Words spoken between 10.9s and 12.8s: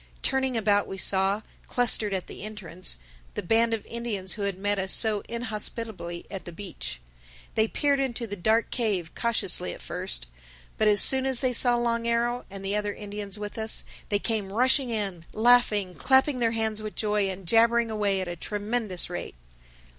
soon as they saw Long Arrow and the